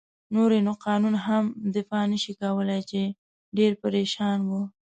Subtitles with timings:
[0.33, 1.43] نور يې نو قانون هم
[1.75, 3.01] دفاع نه شي کولای، چې
[3.57, 4.51] ډېر پرېشان و.